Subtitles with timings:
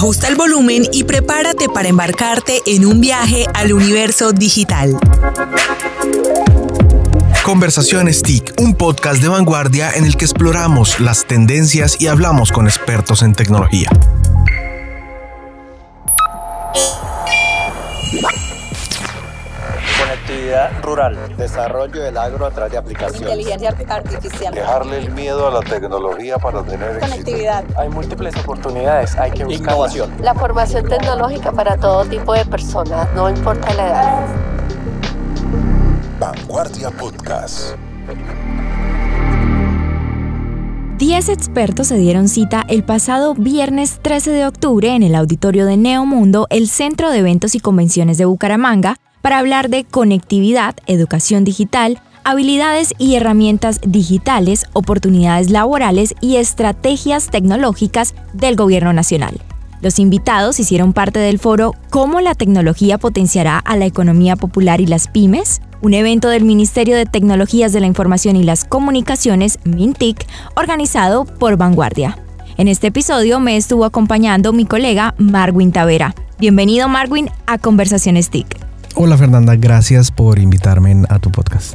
[0.00, 4.98] Ajusta el volumen y prepárate para embarcarte en un viaje al universo digital.
[7.44, 12.64] Conversaciones TIC, un podcast de vanguardia en el que exploramos las tendencias y hablamos con
[12.64, 13.90] expertos en tecnología.
[21.00, 21.36] Rural.
[21.36, 23.22] Desarrollo del agro a través de aplicaciones.
[23.22, 24.54] Inteligencia artificial.
[24.54, 27.64] Dejarle el miedo a la tecnología para tener Conectividad.
[27.76, 29.72] Hay múltiples oportunidades, hay que buscar.
[29.72, 30.12] Innovación.
[30.20, 34.26] La formación tecnológica para todo tipo de personas, no importa la edad.
[36.18, 37.74] Vanguardia Podcast.
[40.98, 45.78] Diez expertos se dieron cita el pasado viernes 13 de octubre en el auditorio de
[45.78, 52.00] Neomundo, el Centro de Eventos y Convenciones de Bucaramanga, para hablar de conectividad, educación digital,
[52.24, 59.40] habilidades y herramientas digitales, oportunidades laborales y estrategias tecnológicas del Gobierno Nacional.
[59.80, 64.86] Los invitados hicieron parte del foro ¿Cómo la tecnología potenciará a la economía popular y
[64.86, 65.62] las pymes?
[65.80, 71.56] Un evento del Ministerio de Tecnologías de la Información y las Comunicaciones, MINTIC, organizado por
[71.56, 72.18] Vanguardia.
[72.58, 76.14] En este episodio me estuvo acompañando mi colega Marwin Tavera.
[76.38, 78.69] Bienvenido Marwin a Conversaciones TIC.
[78.96, 81.74] Hola Fernanda, gracias por invitarme a tu podcast.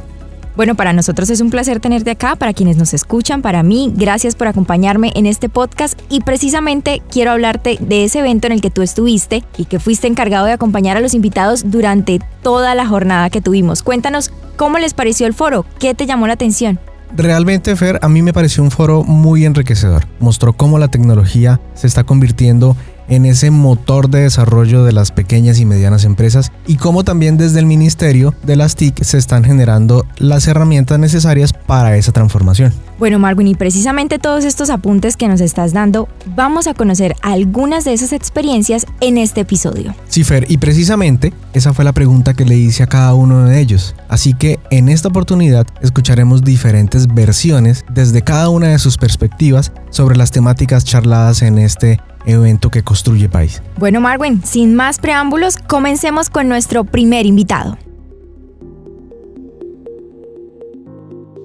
[0.54, 4.34] Bueno, para nosotros es un placer tenerte acá, para quienes nos escuchan, para mí, gracias
[4.34, 8.70] por acompañarme en este podcast y precisamente quiero hablarte de ese evento en el que
[8.70, 13.28] tú estuviste y que fuiste encargado de acompañar a los invitados durante toda la jornada
[13.28, 13.82] que tuvimos.
[13.82, 16.80] Cuéntanos cómo les pareció el foro, qué te llamó la atención.
[17.14, 20.06] Realmente, Fer, a mí me pareció un foro muy enriquecedor.
[20.20, 25.58] Mostró cómo la tecnología se está convirtiendo en ese motor de desarrollo de las pequeñas
[25.58, 30.06] y medianas empresas y cómo también desde el Ministerio de las TIC se están generando
[30.18, 32.72] las herramientas necesarias para esa transformación.
[32.98, 37.84] Bueno, Marvin, y precisamente todos estos apuntes que nos estás dando, vamos a conocer algunas
[37.84, 39.94] de esas experiencias en este episodio.
[40.08, 43.60] Sí, Fer, y precisamente esa fue la pregunta que le hice a cada uno de
[43.60, 43.94] ellos.
[44.08, 50.16] Así que en esta oportunidad escucharemos diferentes versiones desde cada una de sus perspectivas sobre
[50.16, 53.62] las temáticas charladas en este evento que construye país.
[53.78, 57.78] Bueno, Marwin, sin más preámbulos, comencemos con nuestro primer invitado.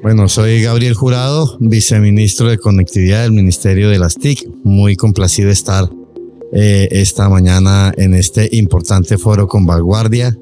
[0.03, 4.49] Bueno, soy Gabriel Jurado, viceministro de Conectividad del Ministerio de las TIC.
[4.63, 5.87] Muy complacido de estar
[6.53, 10.35] eh, esta mañana en este importante foro con vanguardia.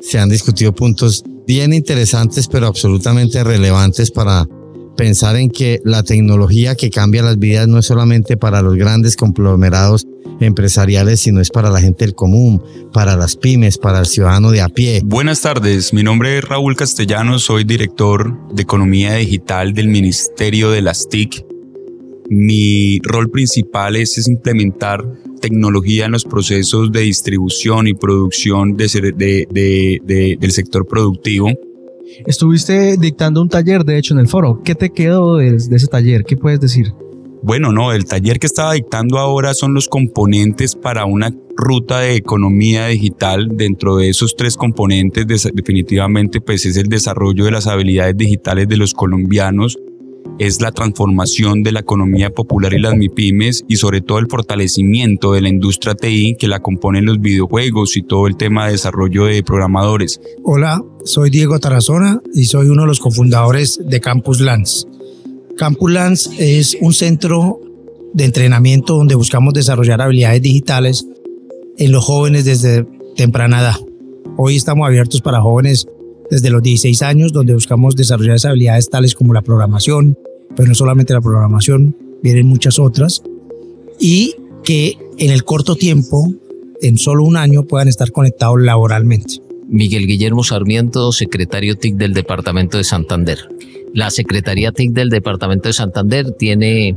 [0.00, 4.46] Se han discutido puntos bien interesantes, pero absolutamente relevantes para
[5.00, 9.16] pensar en que la tecnología que cambia las vidas no es solamente para los grandes
[9.16, 10.06] conglomerados
[10.40, 12.62] empresariales, sino es para la gente del común,
[12.92, 15.00] para las pymes, para el ciudadano de a pie.
[15.02, 20.82] Buenas tardes, mi nombre es Raúl Castellanos, soy director de Economía Digital del Ministerio de
[20.82, 21.46] las TIC.
[22.28, 25.02] Mi rol principal es, implementar
[25.40, 31.48] tecnología en los procesos de distribución y producción de, de, de, del sector productivo.
[32.26, 34.60] Estuviste dictando un taller, de hecho, en el foro.
[34.64, 36.24] ¿Qué te quedó de, ese taller?
[36.24, 36.92] ¿Qué puedes decir?
[37.42, 42.14] Bueno, no, el taller que estaba dictando ahora son los componentes para una ruta de
[42.14, 43.48] economía digital.
[43.56, 48.76] Dentro de esos tres componentes, definitivamente, pues es el desarrollo de las habilidades digitales de
[48.76, 49.78] los colombianos,
[50.40, 55.34] es la transformación de la economía popular y las MIPIMES y sobre todo el fortalecimiento
[55.34, 59.26] de la industria TI que la componen los videojuegos y todo el tema de desarrollo
[59.26, 60.18] de programadores.
[60.42, 64.86] Hola, soy Diego Tarazona y soy uno de los cofundadores de Campus Lance.
[65.58, 67.60] Campus Lance es un centro
[68.14, 71.06] de entrenamiento donde buscamos desarrollar habilidades digitales
[71.76, 73.76] en los jóvenes desde temprana edad.
[74.38, 75.86] Hoy estamos abiertos para jóvenes
[76.30, 80.16] desde los 16 años, donde buscamos desarrollar esas habilidades tales como la programación,
[80.60, 83.22] pero no solamente la programación, vienen muchas otras,
[83.98, 86.34] y que en el corto tiempo,
[86.82, 89.36] en solo un año, puedan estar conectados laboralmente.
[89.70, 93.38] Miguel Guillermo Sarmiento, secretario TIC del Departamento de Santander.
[93.94, 96.94] La Secretaría TIC del Departamento de Santander tiene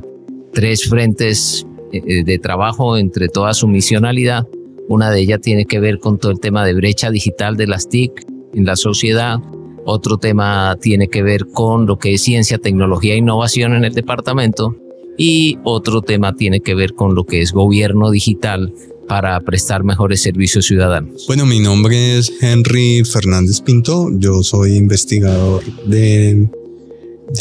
[0.52, 4.46] tres frentes de trabajo entre toda su misionalidad.
[4.90, 7.88] Una de ellas tiene que ver con todo el tema de brecha digital de las
[7.88, 8.26] TIC
[8.56, 9.40] en la sociedad.
[9.86, 13.94] Otro tema tiene que ver con lo que es ciencia, tecnología e innovación en el
[13.94, 14.76] departamento.
[15.18, 18.74] Y otro tema tiene que ver con lo que es gobierno digital
[19.08, 21.26] para prestar mejores servicios ciudadanos.
[21.28, 24.10] Bueno, mi nombre es Henry Fernández Pinto.
[24.14, 26.50] Yo soy investigador de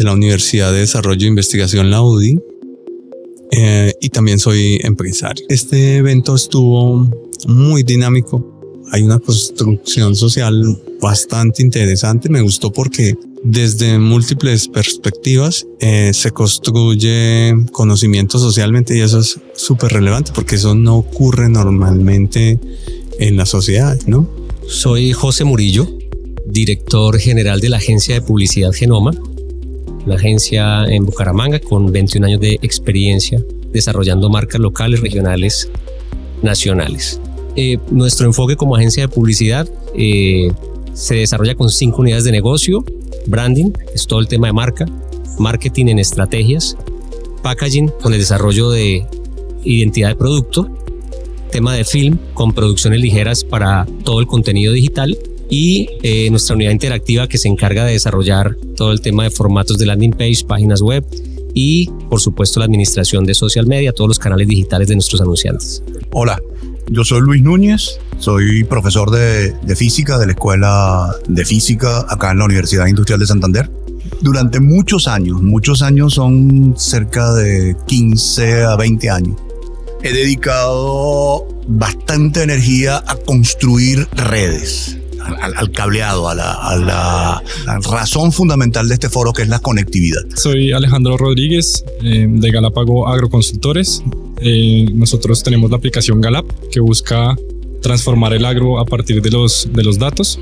[0.01, 2.39] la Universidad de Desarrollo e Investigación, la UDI,
[3.53, 5.45] eh, y también soy empresario.
[5.49, 7.09] Este evento estuvo
[7.47, 8.52] muy dinámico.
[8.93, 12.29] Hay una construcción social bastante interesante.
[12.29, 19.93] Me gustó porque desde múltiples perspectivas eh, se construye conocimiento socialmente y eso es súper
[19.93, 22.61] relevante porque eso no ocurre normalmente
[23.19, 24.29] en la sociedad, ¿no?
[24.69, 25.89] Soy José Murillo,
[26.47, 29.13] director general de la agencia de publicidad Genoma,
[30.05, 33.43] una agencia en Bucaramanga con 21 años de experiencia
[33.73, 35.71] desarrollando marcas locales, regionales,
[36.43, 37.19] nacionales.
[37.57, 40.51] Eh, nuestro enfoque como agencia de publicidad eh,
[40.95, 42.85] se desarrolla con cinco unidades de negocio,
[43.27, 44.87] branding, es todo el tema de marca,
[45.39, 46.77] marketing en estrategias,
[47.43, 49.07] packaging con el desarrollo de
[49.65, 50.69] identidad de producto,
[51.51, 55.19] tema de film con producciones ligeras para todo el contenido digital
[55.51, 59.77] y eh, nuestra unidad interactiva que se encarga de desarrollar todo el tema de formatos
[59.77, 61.05] de landing page, páginas web
[61.53, 65.83] y por supuesto la administración de social media, todos los canales digitales de nuestros anunciantes.
[66.11, 66.41] Hola,
[66.91, 72.39] yo soy Luis Núñez, soy profesor de, física de la Escuela de Física acá en
[72.39, 73.71] la Universidad Industrial de Santander.
[74.21, 79.37] Durante muchos años, muchos años son cerca de 15 a 20 años,
[80.03, 84.99] he dedicado bastante energía a construir redes
[85.41, 87.43] al, cableado, a la,
[87.91, 90.23] razón fundamental de este foro que es la conectividad.
[90.35, 94.03] Soy Alejandro Rodríguez eh, de Galápago Agroconsultores.
[94.43, 97.37] Eh, nosotros tenemos la aplicación Galap que busca
[97.81, 100.39] transformar el agro a partir de los, de los datos.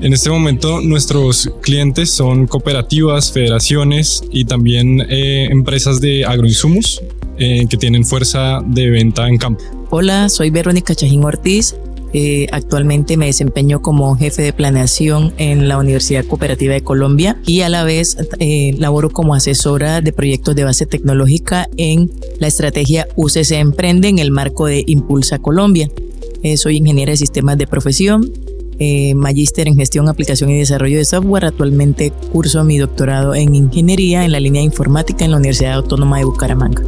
[0.00, 7.02] En este momento nuestros clientes son cooperativas, federaciones y también eh, empresas de agroinsumos
[7.38, 9.64] que tienen fuerza de venta en campo.
[9.90, 11.74] Hola, soy Verónica Chajín Ortiz,
[12.12, 17.62] eh, actualmente me desempeño como jefe de planeación en la Universidad Cooperativa de Colombia y
[17.62, 23.08] a la vez eh, laboro como asesora de proyectos de base tecnológica en la estrategia
[23.16, 25.90] UCC Emprende en el marco de Impulsa Colombia.
[26.42, 28.30] Eh, soy ingeniera de sistemas de profesión,
[29.14, 31.44] magíster en gestión, aplicación y desarrollo de software.
[31.44, 36.18] Actualmente curso mi doctorado en ingeniería en la línea de informática en la Universidad Autónoma
[36.18, 36.82] de Bucaramanga.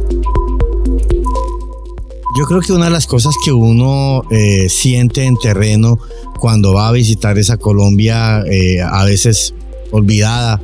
[2.35, 5.97] Yo creo que una de las cosas que uno eh, siente en terreno
[6.37, 9.53] cuando va a visitar esa Colombia eh, a veces
[9.91, 10.61] olvidada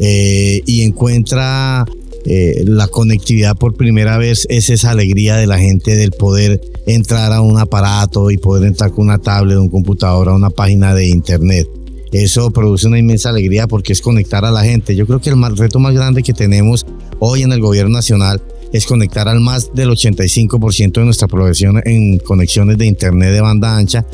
[0.00, 1.84] eh, y encuentra
[2.24, 7.40] la conectividad por primera vez es esa alegría de la gente del poder entrar a
[7.40, 11.68] un aparato y poder entrar con una tablet, un computador a una página de internet.
[12.12, 14.94] Eso produce una inmensa alegría porque es conectar a la gente.
[14.94, 16.86] Yo creo que el reto más grande que tenemos
[17.18, 18.40] hoy en el gobierno nacional
[18.72, 23.76] es conectar al más del 85% de nuestra población en conexiones de Internet de banda
[23.76, 24.06] ancha,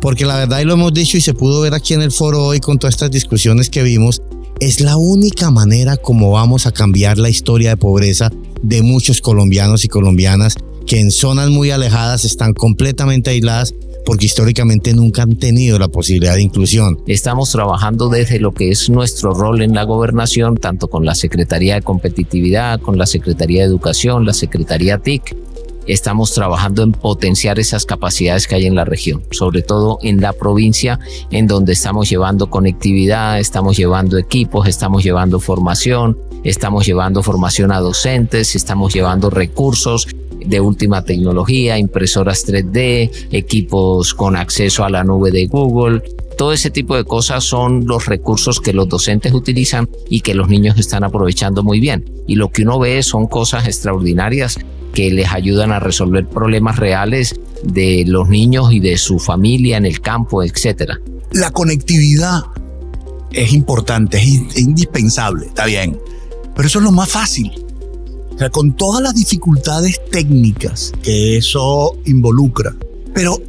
[0.00, 2.44] porque la verdad, y lo hemos dicho y se pudo ver aquí en el foro
[2.44, 4.22] hoy con todas estas discusiones que vimos,
[4.60, 8.30] es la única manera como vamos a cambiar la historia de pobreza
[8.62, 13.74] de muchos colombianos y colombianas que en zonas muy alejadas están completamente aisladas
[14.06, 17.00] porque históricamente nunca han tenido la posibilidad de inclusión.
[17.08, 21.74] Estamos trabajando desde lo que es nuestro rol en la gobernación, tanto con la Secretaría
[21.74, 25.36] de Competitividad, con la Secretaría de Educación, la Secretaría TIC.
[25.88, 30.32] Estamos trabajando en potenciar esas capacidades que hay en la región, sobre todo en la
[30.32, 30.98] provincia,
[31.30, 37.80] en donde estamos llevando conectividad, estamos llevando equipos, estamos llevando formación, estamos llevando formación a
[37.80, 40.08] docentes, estamos llevando recursos
[40.46, 46.02] de última tecnología, impresoras 3D, equipos con acceso a la nube de Google.
[46.36, 50.48] Todo ese tipo de cosas son los recursos que los docentes utilizan y que los
[50.48, 52.10] niños están aprovechando muy bien.
[52.26, 54.58] Y lo que uno ve son cosas extraordinarias
[54.92, 59.86] que les ayudan a resolver problemas reales de los niños y de su familia en
[59.86, 60.92] el campo, etc.
[61.32, 62.44] La conectividad
[63.32, 65.98] es importante, es indispensable, está bien,
[66.54, 67.65] pero eso es lo más fácil.
[68.36, 72.76] O sea, con todas las dificultades técnicas que eso involucra.
[73.14, 73.40] Pero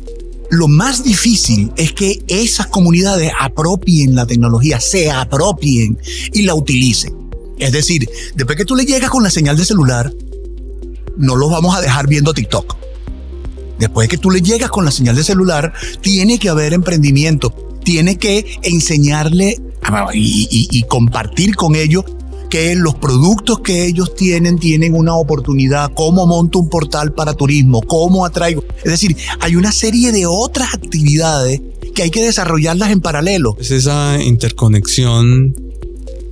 [0.50, 6.00] lo más difícil es que esas comunidades apropien la tecnología, se apropien
[6.32, 7.14] y la utilicen.
[7.60, 10.14] Es decir, después que tú le llegas con la señal de celular,
[11.18, 12.78] no los vamos a dejar viendo TikTok.
[13.80, 17.54] Después que tú le llegas con la señal de celular, tiene que haber emprendimiento,
[17.84, 19.62] tiene que enseñarle
[20.14, 22.06] y, y compartir con ellos
[22.50, 27.82] que los productos que ellos tienen tienen una oportunidad, cómo monto un portal para turismo,
[27.82, 28.64] cómo atraigo.
[28.78, 31.62] Es decir, hay una serie de otras actividades
[31.94, 33.58] que hay que desarrollarlas en paralelo.
[33.60, 35.56] Es esa interconexión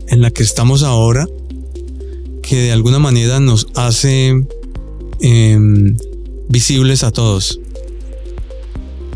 [0.08, 1.28] en la que estamos ahora
[2.42, 4.46] que de alguna manera nos hace
[5.20, 5.98] em,
[6.48, 7.60] visibles a todos,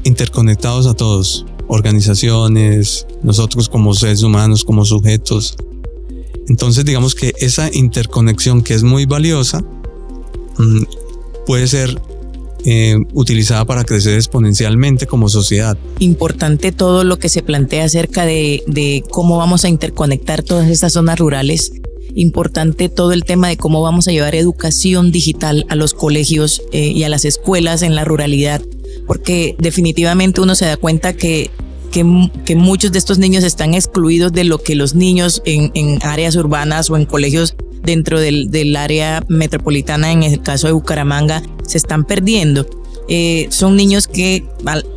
[0.03, 5.55] interconectados a todos, organizaciones, nosotros como seres humanos, como sujetos,
[6.49, 9.63] entonces digamos que esa interconexión que es muy valiosa
[10.57, 10.83] mm,
[11.45, 12.01] puede ser
[12.65, 15.77] eh, utilizada para crecer exponencialmente como sociedad.
[15.99, 21.17] Importante todo lo que se plantea acerca de, cómo vamos a interconectar todas estas zonas
[21.19, 21.71] rurales
[22.15, 26.87] importante todo el tema de cómo vamos a llevar educación digital a los colegios eh,
[26.87, 28.63] y a las escuelas en la ruralidad,
[29.05, 31.51] porque definitivamente uno se da cuenta que,
[31.89, 35.99] que, que muchos de estos niños están excluidos de lo que los niños en, en
[36.03, 41.41] áreas urbanas o en colegios dentro del, del, área metropolitana, en el caso de Bucaramanga,
[41.65, 42.67] se están perdiendo.
[43.11, 44.45] Eh, son niños que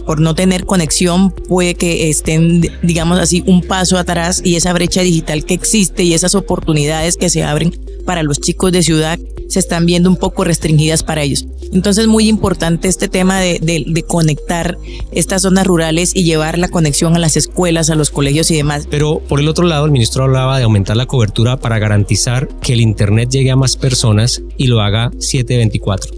[0.05, 5.01] por no tener conexión puede que estén, digamos así, un paso atrás y esa brecha
[5.01, 9.59] digital que existe y esas oportunidades que se abren para los chicos de ciudad se
[9.59, 11.47] están viendo un poco restringidas para ellos.
[11.73, 14.77] Entonces, muy importante este tema de, de, de, conectar
[15.13, 18.87] estas zonas rurales y llevar la conexión a las escuelas, a los colegios y demás.
[18.91, 22.75] Pero por el otro lado, el ministro hablaba de aumentar la cobertura para garantizar que
[22.75, 26.15] el Internet llegue a más personas y lo haga 724,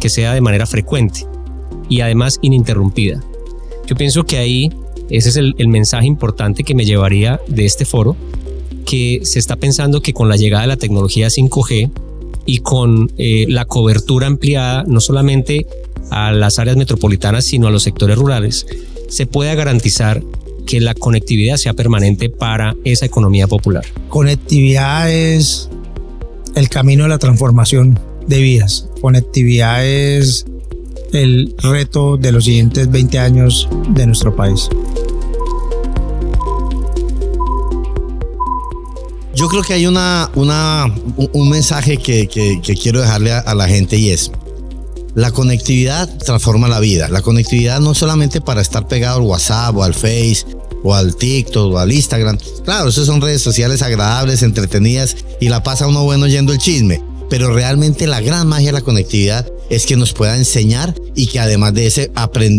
[0.00, 1.26] que sea de manera frecuente
[1.88, 3.22] y además ininterrumpida.
[3.86, 4.70] Yo pienso que ahí
[5.10, 8.16] ese es el, el, mensaje importante que me llevaría de este foro,
[8.84, 11.90] que se está pensando que con la llegada de la tecnología 5G
[12.46, 15.66] y con eh, la cobertura ampliada no solamente
[16.10, 18.66] a las áreas metropolitanas, sino a los sectores rurales,
[19.08, 20.22] se pueda garantizar
[20.66, 23.84] que la conectividad sea permanente para esa economía popular.
[24.08, 25.68] Conectividad es
[26.54, 28.88] el camino de la transformación de vidas.
[29.00, 30.46] Conectividad es
[31.16, 34.68] el reto de los siguientes 20 años de nuestro país.
[39.34, 40.86] Yo creo que hay una, una
[41.32, 44.32] un mensaje que, que, quiero dejarle a, la gente y es,
[45.14, 47.08] la conectividad transforma la vida.
[47.10, 50.44] La conectividad no solamente para estar pegado al WhatsApp o al Face
[50.82, 52.38] o al TikTok o al Instagram.
[52.64, 57.02] Claro, esas son redes sociales agradables, entretenidas y la pasa uno bueno yendo el chisme.
[57.28, 61.40] Pero realmente la gran magia de la conectividad es que nos pueda enseñar y que
[61.40, 62.12] además de ese,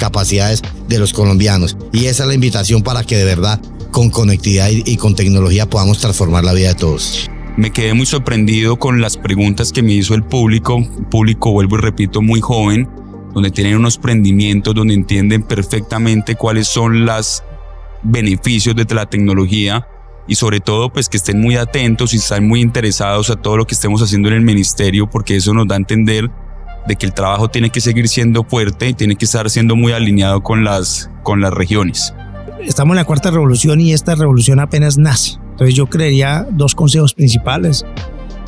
[0.00, 1.76] capacidades de los colombianos.
[1.92, 3.60] Y esa es la invitación para que de verdad
[3.92, 7.30] con conectividad y, con tecnología podamos transformar la vida de todos.
[7.56, 11.80] Me quedé muy sorprendido con las preguntas que me hizo el público, público, vuelvo y
[11.80, 12.88] repito, muy joven,
[13.34, 17.42] donde tienen unos prendimientos, donde entienden perfectamente cuáles son los
[18.02, 19.86] beneficios de la tecnología
[20.26, 23.66] y sobre todo pues que estén muy atentos y estén muy interesados a todo lo
[23.66, 26.30] que estemos haciendo en el ministerio porque eso nos da a entender
[26.86, 29.92] de que el trabajo tiene que seguir siendo fuerte y tiene que estar siendo muy
[29.92, 32.14] alineado con las, con las regiones.
[32.62, 35.38] Estamos en la cuarta revolución y esta revolución apenas nace.
[35.50, 37.84] Entonces yo creería dos consejos principales.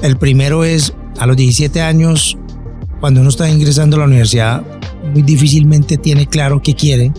[0.03, 2.37] El primero es a los 17 años,
[3.01, 4.62] cuando uno está ingresando a la universidad,
[5.12, 7.12] muy difícilmente tiene claro qué quiere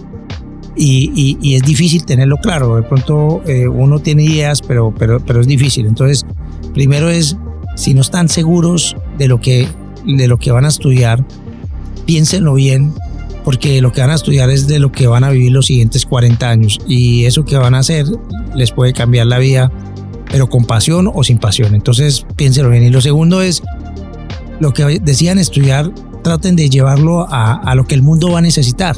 [0.75, 2.75] y, y, es difícil tenerlo claro.
[2.75, 5.86] De pronto eh, uno tiene ideas, pero, pero, pero es difícil.
[5.86, 6.25] Entonces,
[6.74, 7.38] primero es,
[7.75, 9.67] si no están seguros de lo que
[10.05, 11.25] de lo que van a estudiar,
[12.05, 12.93] piénsenlo bien,
[13.43, 16.05] porque lo que van a estudiar es de lo que van a vivir los siguientes
[16.05, 18.05] 40 años y eso que van a hacer
[18.55, 19.72] les puede cambiar la vida,
[20.31, 21.75] pero con pasión o sin pasión.
[21.75, 22.83] Entonces, piénsenlo bien.
[22.83, 23.62] Y lo segundo es,
[24.60, 25.91] lo que decían estudiar,
[26.24, 28.95] traten de llevarlo a, a lo que el mundo va a necesitar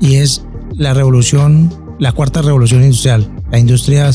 [0.00, 4.10] y es la revolución, la cuarta revolución industrial, la industria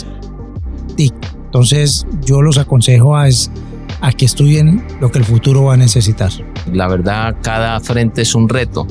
[0.95, 1.13] TIC.
[1.45, 3.51] Entonces, yo los aconsejo a es,
[4.01, 6.31] a que estudien lo que el futuro va a necesitar.
[6.71, 8.87] La verdad, cada frente es un reto,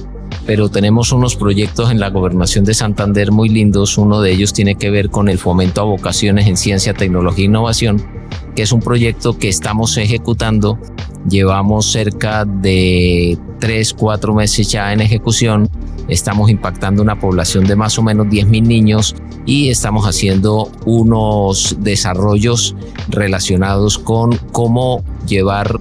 [0.47, 3.99] pero tenemos unos proyectos en la gobernación de Santander muy lindos.
[3.99, 7.47] Uno de ellos tiene que ver con el fomento a vocaciones en ciencia, tecnología e
[7.47, 8.03] innovación,
[8.55, 10.79] que es un proyecto que estamos ejecutando.
[11.29, 15.69] Llevamos cerca de tres, cuatro meses ya en ejecución.
[16.09, 19.15] Estamos impactando una población de más o menos 10.000 niños
[19.49, 22.77] y estamos haciendo unos desarrollos
[23.09, 25.81] relacionados con cómo llevar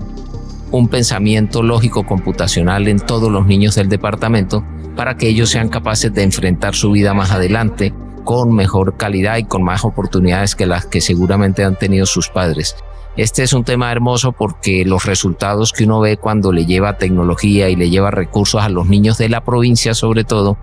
[0.72, 4.64] un pensamiento lógico computacional en todos los niños del departamento
[4.96, 7.94] para que ellos sean capaces de enfrentar su vida más adelante
[8.24, 12.78] con mejor calidad y con más oportunidades que las que seguramente han tenido sus padres.
[13.18, 17.68] Este es un tema hermoso porque los resultados que uno ve cuando le lleva tecnología
[17.68, 20.58] y le lleva recursos a los niños de la provincia sobre todo,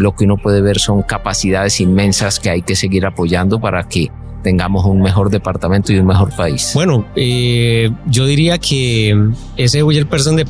[0.00, 4.10] lo que uno puede ver son capacidades inmensas que hay que seguir apoyando para que
[4.42, 6.72] tengamos un mejor departamento y un mejor país.
[6.74, 9.14] Bueno, eh, yo diría que
[9.58, 10.46] ese Buyer Person de,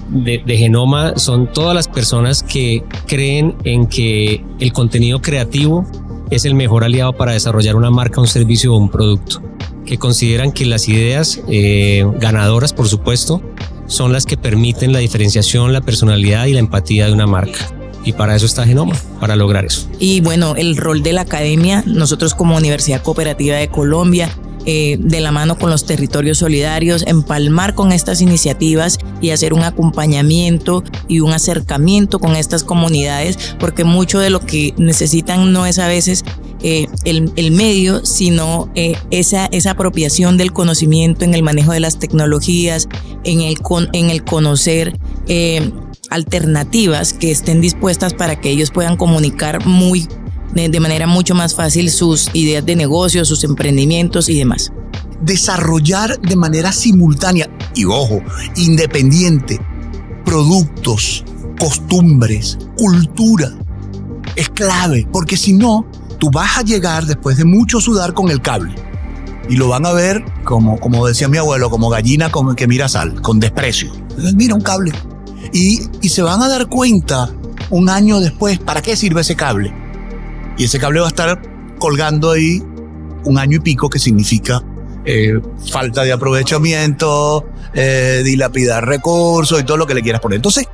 [0.47, 5.85] de, Genoma son todas las personas que creen en que el contenido creativo
[6.31, 9.43] es el mejor aliado para desarrollar una marca, un servicio o un producto,
[9.85, 13.43] que consideran que las ideas eh, ganadoras, por supuesto,
[13.87, 18.13] son las que permiten la diferenciación, la personalidad y la empatía de una marca y
[18.13, 19.89] para eso está Genoma, para lograr eso.
[19.99, 24.31] Y bueno, el rol de la academia, nosotros como Universidad Cooperativa de Colombia,
[24.67, 29.63] eh, de la mano con los territorios solidarios, empalmar con estas iniciativas y hacer un
[29.63, 35.79] acompañamiento y un acercamiento con estas comunidades, porque mucho de lo que necesitan no es
[35.79, 36.25] a veces
[36.63, 41.81] eh, el, el, medio, sino eh, esa, esa apropiación del conocimiento en el manejo de
[41.81, 42.87] las tecnologías,
[43.25, 44.99] en el, con, en el conocer
[46.11, 50.09] alternativas que estén dispuestas para que ellos puedan comunicar muy
[50.55, 54.73] de manera mucho más fácil sus ideas de negocio, sus emprendimientos y demás.
[55.23, 58.21] Desarrollar de manera simultánea y ojo,
[58.57, 59.61] independiente,
[60.25, 61.25] productos,
[61.59, 63.53] costumbres, cultura.
[64.35, 65.87] Es clave, porque si no,
[66.19, 68.75] tú vas a llegar después de mucho sudar con el cable.
[69.49, 73.21] Y lo van a ver como, como decía mi abuelo, como gallina que mira sal,
[73.21, 73.93] con desprecio.
[74.35, 74.93] Mira un cable.
[75.53, 77.31] Y, se van a dar cuenta
[77.71, 79.73] un año después para qué sirve ese cable.
[80.59, 81.41] Y ese cable va a estar
[81.79, 82.63] colgando ahí
[83.25, 84.63] un año y pico, que significa
[85.05, 90.37] eh, falta de aprovechamiento, eh, dilapidar recursos y todo lo que le quieras poner.
[90.37, 90.67] Entonces,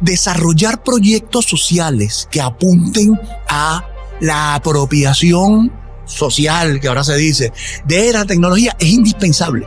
[0.00, 3.84] desarrollar proyectos sociales que apunten a
[4.20, 5.72] la apropiación
[6.04, 7.52] social, que ahora se dice,
[7.84, 9.66] de la tecnología es indispensable.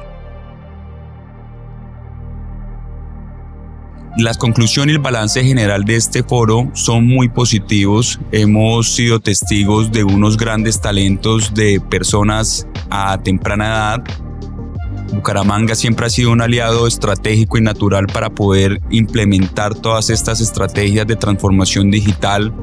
[4.18, 8.18] Las conclusiones y el balance general de este foro son muy positivos.
[8.32, 14.04] Hemos sido testigos de unos grandes talentos de personas a temprana edad.
[15.14, 21.06] Bucaramanga siempre ha sido un aliado estratégico y natural para poder implementar todas estas estrategias
[21.06, 22.54] de transformación digital.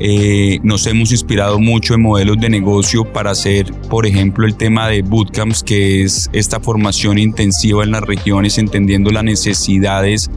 [0.00, 4.88] Eh, nos hemos inspirado mucho en modelos de negocio para hacer, por ejemplo, el tema
[4.88, 10.30] de bootcamps, que es esta formación intensiva en las regiones, entendiendo las necesidades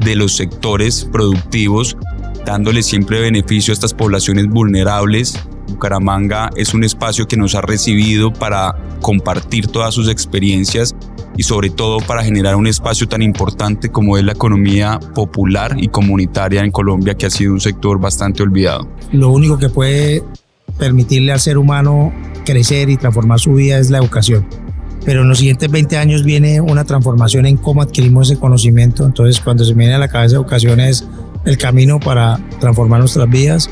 [0.00, 1.96] de los sectores productivos,
[2.44, 5.38] dándole siempre beneficio a estas poblaciones vulnerables.
[5.68, 10.94] Bucaramanga es un espacio que nos ha recibido para compartir todas sus experiencias
[11.36, 15.88] y sobre todo para generar un espacio tan importante como es la economía popular y
[15.88, 18.88] comunitaria en Colombia, que ha sido un sector bastante olvidado.
[19.12, 20.24] Lo único que puede
[20.78, 22.12] permitirle al ser humano
[22.44, 24.67] crecer y transformar su vida es la educación
[25.04, 29.06] pero en los siguientes 20 años viene una transformación en cómo adquirimos ese conocimiento.
[29.06, 31.06] Entonces, cuando se me viene a la cabeza educación es
[31.44, 33.70] el camino para transformar nuestras vidas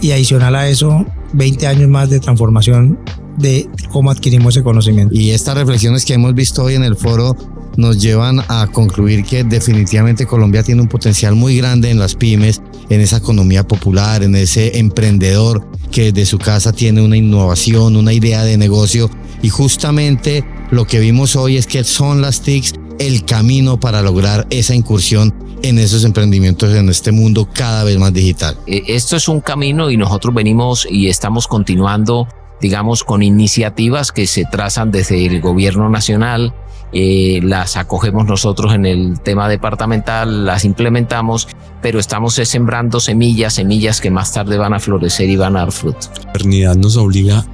[0.00, 2.98] y adicional a eso, 20 años más de transformación
[3.36, 5.14] de cómo adquirimos ese conocimiento.
[5.14, 7.36] Y estas reflexiones que hemos visto hoy en el foro
[7.76, 12.60] nos llevan a concluir que definitivamente Colombia tiene un potencial muy grande en las pymes,
[12.88, 18.12] en esa economía popular, en ese emprendedor que de su casa tiene una innovación, una
[18.12, 19.10] idea de negocio
[19.42, 24.46] y justamente lo que vimos hoy es que son las TICs el camino para lograr
[24.50, 28.56] esa incursión en esos emprendimientos en este mundo cada vez más digital.
[28.66, 32.28] E, esto es un camino y nosotros venimos y estamos continuando,
[32.60, 36.54] digamos, con iniciativas que se trazan desde el gobierno nacional,
[36.92, 41.48] eh, las acogemos nosotros en el tema departamental, las implementamos,
[41.80, 45.72] pero estamos sembrando semillas, semillas que más tarde van a florecer y van a dar
[45.72, 46.08] fruto.
[46.16, 47.46] La modernidad nos obliga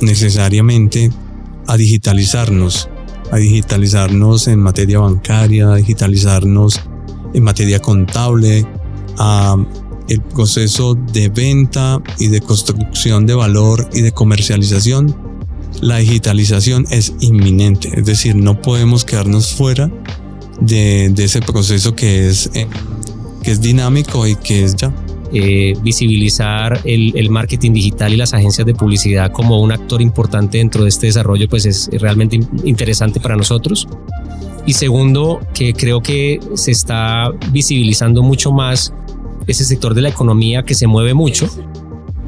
[0.00, 1.10] necesariamente
[1.68, 2.88] a digitalizarnos,
[3.30, 6.80] a digitalizarnos en materia bancaria, a digitalizarnos
[7.34, 8.66] en materia contable,
[9.18, 9.56] a
[10.08, 15.14] el proceso de venta y de construcción de valor y de comercialización.
[15.82, 19.90] La digitalización es inminente, es decir, no podemos quedarnos fuera
[20.60, 22.66] de, ese proceso que es, eh,
[23.42, 24.92] que es dinámico y que es ya.
[25.32, 30.84] Eh, visibilizar el, marketing digital y las agencias de publicidad como un actor importante dentro
[30.84, 33.86] de este desarrollo, pues es realmente interesante para nosotros.
[34.66, 38.94] Y segundo, que creo que se está visibilizando mucho más
[39.46, 41.48] ese sector de la economía que se mueve mucho,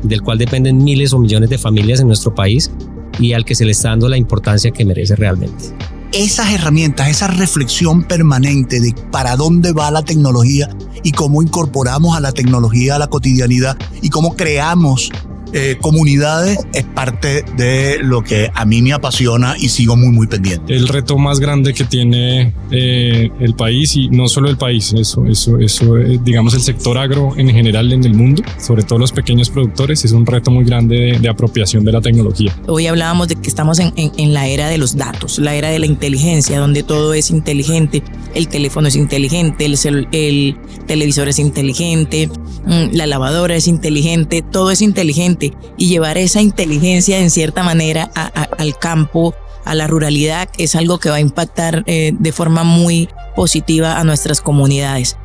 [0.02, 2.70] del cual dependen miles o millones de familias en nuestro país
[3.18, 5.74] y al que se le está dando la importancia que merece realmente.
[6.12, 10.68] Esas herramientas, esa reflexión permanente de para dónde va la tecnología
[11.02, 15.10] y cómo incorporamos a la tecnología a la cotidianidad y cómo creamos
[15.52, 20.26] eh, comunidades es parte de lo que a mí me apasiona y sigo muy, muy
[20.26, 20.74] pendiente.
[20.74, 25.26] El reto más grande que tiene eh, el país y no solo el país, eso,
[25.26, 29.12] eso, eso, eh, digamos el sector agro en general en el mundo, sobre todo los
[29.12, 32.56] pequeños productores, es un reto muy grande de, apropiación de la tecnología.
[32.66, 35.78] Hoy hablábamos de que estamos en, en, la era de los datos, la era de
[35.78, 38.02] la inteligencia, donde todo es inteligente,
[38.34, 42.28] el teléfono es inteligente, el, el televisor es inteligente,
[42.66, 45.39] mm, la lavadora es inteligente, todo es inteligente
[45.76, 48.10] y llevar esa inteligencia en cierta manera
[48.58, 53.08] al campo, a la ruralidad, es algo que va a impactar eh, de forma muy
[53.36, 55.16] positiva a nuestras comunidades.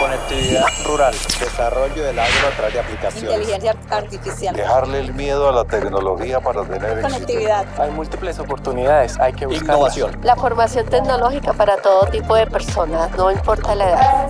[0.00, 1.14] Conectividad rural.
[1.40, 3.32] Desarrollo del agro a través de aplicaciones.
[3.32, 4.56] Inteligencia artificial.
[4.56, 7.66] Dejarle el miedo a la tecnología para tener Conectividad.
[7.78, 9.76] Hay múltiples oportunidades, hay que buscar.
[9.76, 10.18] Innovación.
[10.22, 14.28] La formación tecnológica para todo tipo de personas, no importa la edad.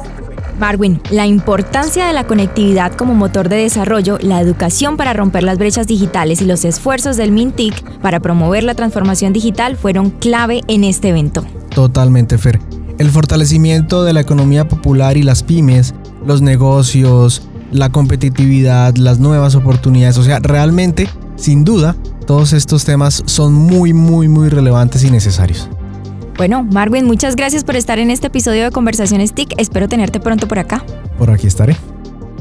[0.58, 5.58] Marwin, la importancia de la conectividad como motor de desarrollo, la educación para romper las
[5.58, 10.84] brechas digitales y los esfuerzos del MINTIC para promover la transformación digital fueron clave en
[10.84, 11.44] este evento.
[11.74, 12.60] Totalmente, Fer.
[12.98, 15.94] El fortalecimiento de la economía popular y las pymes,
[16.26, 23.22] los negocios, la competitividad, las nuevas oportunidades, o sea, realmente, sin duda, todos estos temas
[23.26, 25.68] son muy, muy, muy relevantes y necesarios.
[26.38, 29.54] Bueno, Marvin, muchas gracias por estar en este episodio de Conversaciones TIC.
[29.58, 30.84] Espero tenerte pronto por acá.
[31.18, 31.76] Por aquí estaré.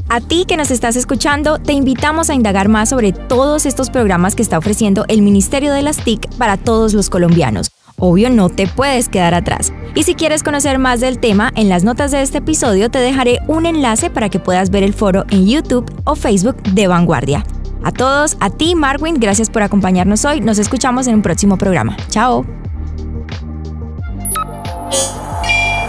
[0.08, 4.36] A ti que nos estás escuchando, te invitamos a indagar más sobre todos estos programas
[4.36, 7.72] que está ofreciendo el Ministerio de las TIC para todos los colombianos.
[7.98, 9.72] Obvio, no te puedes quedar atrás.
[9.96, 13.40] Y si quieres conocer más del tema, en las notas de este episodio te dejaré
[13.48, 17.44] un enlace para que puedas ver el foro en YouTube o Facebook de Vanguardia.
[17.82, 20.40] A todos, a ti, Marwin, gracias por acompañarnos hoy.
[20.40, 21.96] Nos escuchamos en un próximo programa.
[22.10, 22.57] Chao.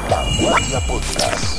[0.10, 1.59] Vanguardia Podcast.